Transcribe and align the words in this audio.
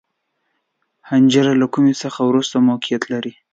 حنجره 1.09 1.53
له 1.61 1.67
کومي 1.73 1.93
څخه 2.03 2.19
وروسته 2.25 2.55
موقعیت 2.69 3.03
لري. 3.13 3.33